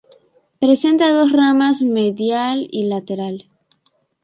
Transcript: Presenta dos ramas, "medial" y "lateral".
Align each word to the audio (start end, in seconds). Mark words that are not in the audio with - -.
Presenta 0.59 1.11
dos 1.13 1.31
ramas, 1.31 1.83
"medial" 1.83 2.67
y 2.71 2.85
"lateral". 2.85 3.45